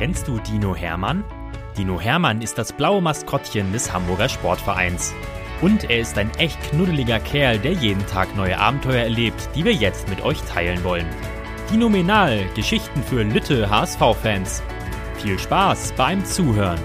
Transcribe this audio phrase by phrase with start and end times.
[0.00, 1.24] Kennst du Dino Hermann?
[1.76, 5.12] Dino Hermann ist das blaue Maskottchen des Hamburger Sportvereins.
[5.60, 9.74] Und er ist ein echt knuddeliger Kerl, der jeden Tag neue Abenteuer erlebt, die wir
[9.74, 11.04] jetzt mit euch teilen wollen.
[11.70, 14.62] Dinominal, Geschichten für Lütte HSV-Fans.
[15.16, 16.80] Viel Spaß beim Zuhören.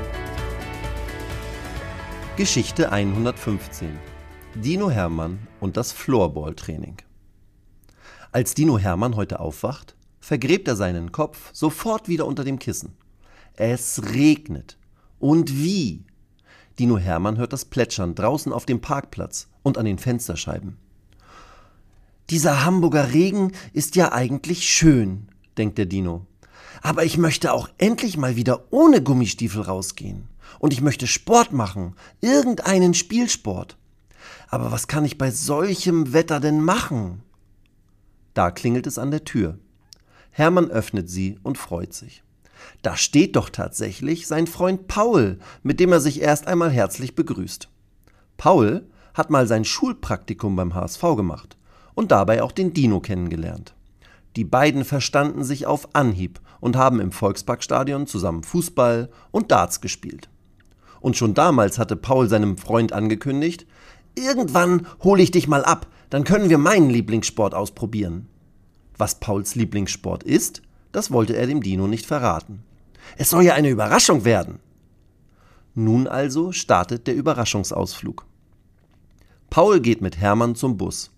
[2.36, 3.98] Geschichte 115.
[4.56, 6.98] Dino Hermann und das Floorball-Training.
[8.34, 12.98] Als Dino Hermann heute aufwacht, vergräbt er seinen Kopf sofort wieder unter dem Kissen.
[13.58, 14.78] Es regnet.
[15.20, 16.04] Und wie?
[16.78, 20.78] Dino Hermann hört das Plätschern draußen auf dem Parkplatz und an den Fensterscheiben.
[22.30, 26.26] Dieser Hamburger Regen ist ja eigentlich schön, denkt der Dino.
[26.82, 30.28] Aber ich möchte auch endlich mal wieder ohne Gummistiefel rausgehen.
[30.60, 33.78] Und ich möchte Sport machen, irgendeinen Spielsport.
[34.50, 37.22] Aber was kann ich bei solchem Wetter denn machen?
[38.34, 39.60] Da klingelt es an der Tür.
[40.32, 42.24] Hermann öffnet sie und freut sich.
[42.82, 47.70] Da steht doch tatsächlich sein Freund Paul, mit dem er sich erst einmal herzlich begrüßt.
[48.38, 51.58] Paul hat mal sein Schulpraktikum beim HSV gemacht
[51.94, 53.74] und dabei auch den Dino kennengelernt.
[54.36, 60.30] Die beiden verstanden sich auf Anhieb und haben im Volksparkstadion zusammen Fußball und Darts gespielt.
[61.00, 63.66] Und schon damals hatte Paul seinem Freund angekündigt,
[64.16, 68.28] irgendwann hole ich dich mal ab, dann können wir meinen Lieblingssport ausprobieren.
[68.98, 70.62] Was Pauls Lieblingssport ist,
[70.96, 72.64] das wollte er dem Dino nicht verraten.
[73.18, 74.60] Es soll ja eine Überraschung werden.
[75.74, 78.26] Nun also startet der Überraschungsausflug.
[79.50, 81.12] Paul geht mit Hermann zum Bus.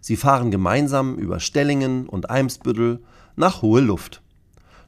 [0.00, 3.02] Sie fahren gemeinsam über Stellingen und Eimsbüttel
[3.36, 4.22] nach Hohe Luft.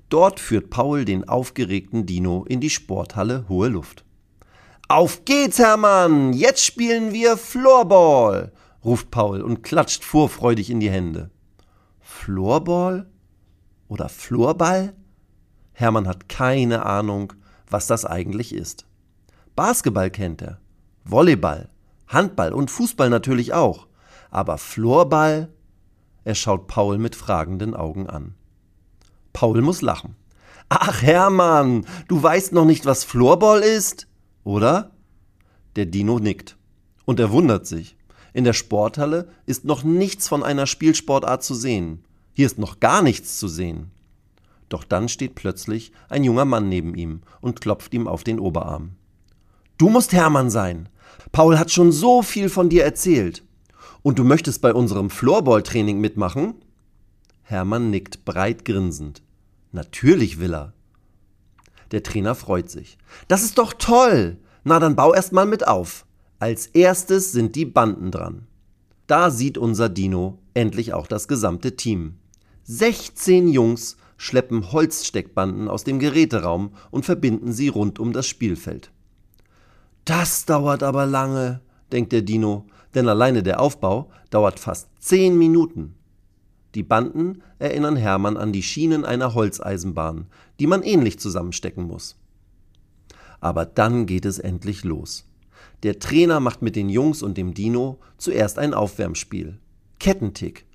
[0.09, 4.05] Dort führt Paul den aufgeregten Dino in die Sporthalle Hohe Luft.
[4.89, 6.33] Auf geht's, Hermann!
[6.33, 8.53] Jetzt spielen wir Floorball!
[8.83, 11.29] ruft Paul und klatscht vorfreudig in die Hände.
[12.01, 13.07] Floorball
[13.91, 14.95] oder Floorball?
[15.73, 17.35] Hermann hat keine Ahnung,
[17.69, 18.87] was das eigentlich ist.
[19.57, 20.61] Basketball kennt er,
[21.05, 21.69] Volleyball,
[22.07, 23.89] Handball und Fußball natürlich auch.
[24.31, 25.53] Aber Floorball?
[26.25, 28.35] Er schaut Paul mit fragenden Augen an.
[29.33, 30.17] Paul muss lachen.
[30.69, 34.07] Ach Hermann, du weißt noch nicht, was Floorball ist?
[34.45, 34.93] Oder?
[35.75, 36.57] Der Dino nickt.
[37.07, 37.97] Und er wundert sich.
[38.33, 42.05] In der Sporthalle ist noch nichts von einer Spielsportart zu sehen.
[42.33, 43.91] Hier ist noch gar nichts zu sehen.
[44.69, 48.93] Doch dann steht plötzlich ein junger Mann neben ihm und klopft ihm auf den Oberarm.
[49.79, 50.89] Du musst Hermann sein.
[51.33, 53.43] Paul hat schon so viel von dir erzählt.
[54.03, 56.55] Und du möchtest bei unserem Floorball-Training mitmachen?
[57.43, 59.23] Hermann nickt breit grinsend.
[59.73, 60.73] Natürlich will er.
[61.91, 62.97] Der Trainer freut sich.
[63.27, 64.39] Das ist doch toll.
[64.63, 66.07] Na, dann bau erst mal mit auf.
[66.39, 68.47] Als erstes sind die Banden dran.
[69.07, 72.20] Da sieht unser Dino endlich auch das gesamte Team.
[72.73, 78.93] 16 Jungs schleppen Holzsteckbanden aus dem Geräteraum und verbinden sie rund um das Spielfeld.
[80.05, 85.97] Das dauert aber lange, denkt der Dino, denn alleine der Aufbau dauert fast 10 Minuten.
[86.77, 90.27] Die Banden erinnern Hermann an die Schienen einer Holzeisenbahn,
[90.61, 92.21] die man ähnlich zusammenstecken muss.
[93.41, 95.27] Aber dann geht es endlich los.
[95.83, 99.59] Der Trainer macht mit den Jungs und dem Dino zuerst ein Aufwärmspiel.
[99.99, 100.70] Kettentick.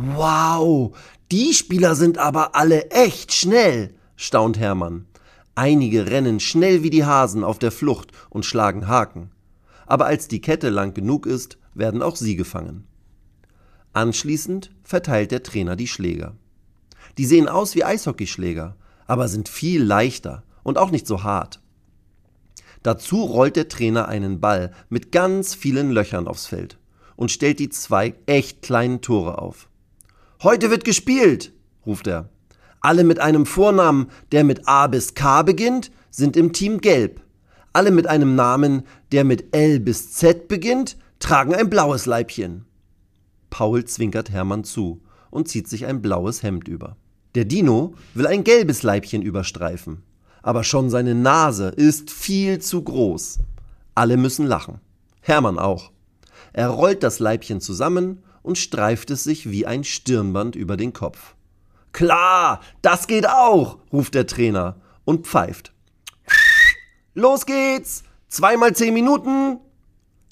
[0.00, 0.96] Wow,
[1.32, 5.06] die Spieler sind aber alle echt schnell, staunt Hermann.
[5.56, 9.32] Einige rennen schnell wie die Hasen auf der Flucht und schlagen Haken.
[9.86, 12.86] Aber als die Kette lang genug ist, werden auch sie gefangen.
[13.92, 16.36] Anschließend verteilt der Trainer die Schläger.
[17.16, 18.76] Die sehen aus wie Eishockeyschläger,
[19.08, 21.60] aber sind viel leichter und auch nicht so hart.
[22.84, 26.78] Dazu rollt der Trainer einen Ball mit ganz vielen Löchern aufs Feld
[27.16, 29.67] und stellt die zwei echt kleinen Tore auf.
[30.42, 31.52] Heute wird gespielt,
[31.84, 32.28] ruft er.
[32.80, 37.20] Alle mit einem Vornamen, der mit A bis K beginnt, sind im Team gelb.
[37.72, 38.82] Alle mit einem Namen,
[39.12, 42.64] der mit L bis Z beginnt, tragen ein blaues Leibchen.
[43.50, 46.96] Paul zwinkert Hermann zu und zieht sich ein blaues Hemd über.
[47.34, 50.02] Der Dino will ein gelbes Leibchen überstreifen
[50.48, 53.40] aber schon seine Nase ist viel zu groß.
[53.94, 54.80] Alle müssen lachen.
[55.20, 55.92] Hermann auch.
[56.52, 61.34] Er rollt das Leibchen zusammen und streift es sich wie ein Stirnband über den Kopf.
[61.92, 65.72] Klar, das geht auch, ruft der Trainer und pfeift.
[67.12, 68.04] Los geht's!
[68.28, 69.58] Zweimal zehn Minuten!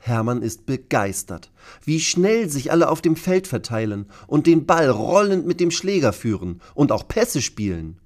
[0.01, 1.51] Hermann ist begeistert,
[1.85, 6.15] wie schnell sich alle auf dem Feld verteilen und den Ball rollend mit dem Schläger
[6.15, 7.99] führen und auch Pässe spielen.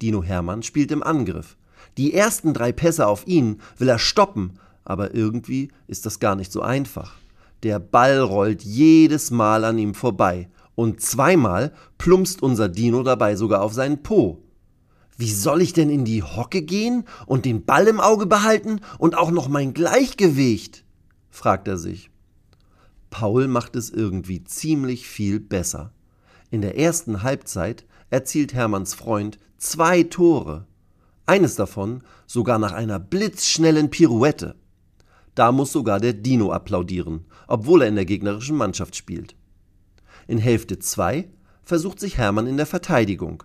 [0.00, 1.56] Dino Hermann spielt im Angriff.
[1.96, 6.52] Die ersten drei Pässe auf ihn will er stoppen, aber irgendwie ist das gar nicht
[6.52, 7.16] so einfach.
[7.62, 13.62] Der Ball rollt jedes Mal an ihm vorbei und zweimal plumpst unser Dino dabei sogar
[13.62, 14.44] auf seinen Po.
[15.16, 19.16] Wie soll ich denn in die Hocke gehen und den Ball im Auge behalten und
[19.18, 20.84] auch noch mein Gleichgewicht?
[21.30, 22.10] fragt er sich.
[23.10, 25.92] Paul macht es irgendwie ziemlich viel besser.
[26.50, 30.66] In der ersten Halbzeit erzielt Hermanns Freund zwei Tore.
[31.26, 34.54] Eines davon sogar nach einer blitzschnellen Pirouette.
[35.38, 39.36] Da muss sogar der Dino applaudieren, obwohl er in der gegnerischen Mannschaft spielt.
[40.26, 41.28] In Hälfte 2
[41.62, 43.44] versucht sich Hermann in der Verteidigung.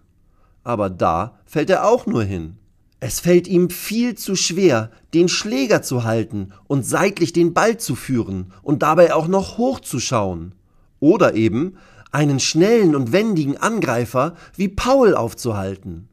[0.64, 2.58] Aber da fällt er auch nur hin.
[3.00, 7.94] Es fällt ihm viel zu schwer, den Schläger zu halten und seitlich den Ball zu
[7.94, 10.56] führen und dabei auch noch hochzuschauen.
[11.00, 11.78] Oder eben
[12.12, 16.10] einen schnellen und wendigen Angreifer wie Paul aufzuhalten.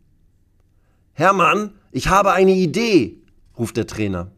[1.15, 3.23] Hermann, ich habe eine Idee,
[3.57, 4.31] ruft der Trainer.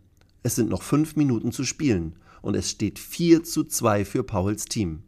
[0.42, 4.64] Es sind noch fünf Minuten zu spielen und es steht 4 zu 2 für Pauls
[4.64, 5.02] Team.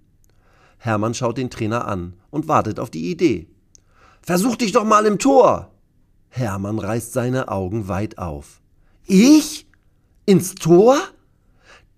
[0.78, 3.48] Hermann schaut den Trainer an und wartet auf die Idee.
[4.22, 5.70] Versuch dich doch mal im Tor!
[6.28, 8.60] Hermann reißt seine Augen weit auf.
[9.06, 9.66] Ich?
[10.26, 10.96] Ins Tor?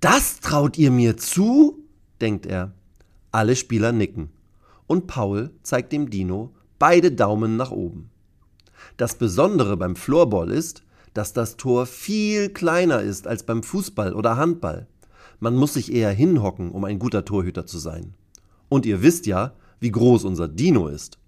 [0.00, 1.82] Das traut ihr mir zu?
[2.20, 2.72] denkt er.
[3.32, 4.30] Alle Spieler nicken.
[4.86, 8.10] Und Paul zeigt dem Dino beide Daumen nach oben.
[8.96, 10.82] Das Besondere beim Floorball ist,
[11.16, 14.86] dass das Tor viel kleiner ist als beim Fußball oder Handball.
[15.40, 18.14] Man muss sich eher hinhocken, um ein guter Torhüter zu sein.
[18.68, 21.18] Und ihr wisst ja, wie groß unser Dino ist.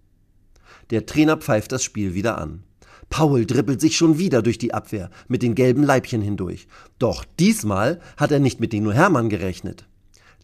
[0.91, 2.65] Der Trainer pfeift das Spiel wieder an.
[3.09, 6.69] Paul dribbelt sich schon wieder durch die Abwehr mit den gelben Leibchen hindurch.
[6.99, 9.87] Doch diesmal hat er nicht mit Dino Hermann gerechnet.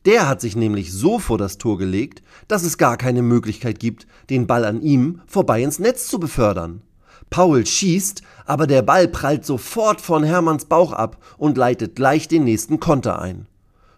[0.06, 4.06] Der hat sich nämlich so vor das Tor gelegt, dass es gar keine Möglichkeit gibt,
[4.31, 6.82] den Ball an ihm vorbei ins Netz zu befördern.
[7.31, 12.45] Paul schießt, aber der Ball prallt sofort von Hermanns Bauch ab und leitet gleich den
[12.45, 13.47] nächsten Konter ein.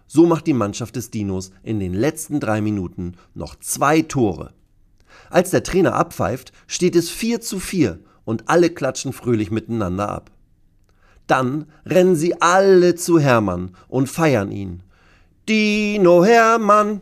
[0.06, 4.52] So macht die Mannschaft des Dinos in den letzten drei Minuten noch zwei Tore.
[5.30, 10.30] Als der Trainer abpfeift, steht es 4 zu 4 und alle klatschen fröhlich miteinander ab.
[11.26, 14.82] Dann rennen sie alle zu Hermann und feiern ihn.
[15.48, 17.00] Dino Hermann,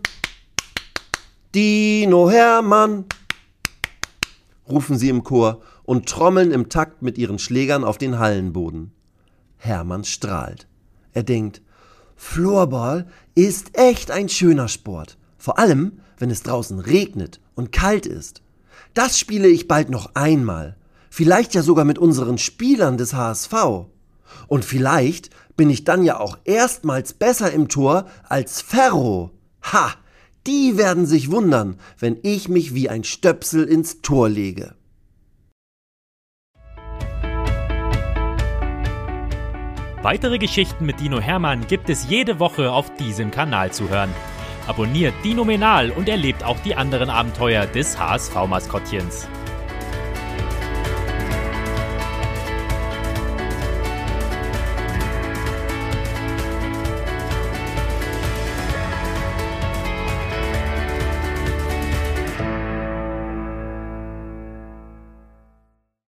[1.55, 3.05] Dino Hermann,
[4.69, 8.93] rufen sie im Chor und trommeln im Takt mit ihren Schlägern auf den Hallenboden.
[9.57, 10.67] Hermann strahlt.
[11.13, 11.63] Er denkt,
[12.17, 18.43] Floorball ist echt ein schöner Sport, vor allem wenn es draußen regnet und kalt ist.
[18.95, 20.77] Das spiele ich bald noch einmal,
[21.17, 23.53] Vielleicht ja sogar mit unseren Spielern des HSV.
[24.49, 29.31] Und vielleicht bin ich dann ja auch erstmals besser im Tor als Ferro.
[29.63, 29.93] Ha!
[30.47, 34.75] Die werden sich wundern, wenn ich mich wie ein Stöpsel ins Tor lege.
[40.03, 44.11] Weitere Geschichten mit Dino Hermann gibt es jede Woche auf diesem Kanal zu hören.
[44.67, 49.27] Abonniert Dino Menal und erlebt auch die anderen Abenteuer des HSV-Maskottchens.